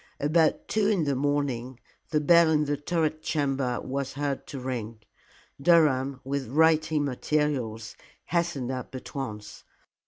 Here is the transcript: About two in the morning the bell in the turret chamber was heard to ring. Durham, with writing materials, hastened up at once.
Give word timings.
About 0.19 0.67
two 0.67 0.87
in 0.87 1.03
the 1.03 1.15
morning 1.15 1.79
the 2.09 2.19
bell 2.19 2.49
in 2.49 2.65
the 2.65 2.75
turret 2.75 3.21
chamber 3.21 3.79
was 3.81 4.13
heard 4.13 4.47
to 4.47 4.59
ring. 4.59 4.99
Durham, 5.61 6.21
with 6.23 6.47
writing 6.47 7.05
materials, 7.05 7.95
hastened 8.25 8.71
up 8.71 8.95
at 8.95 9.13
once. 9.13 9.63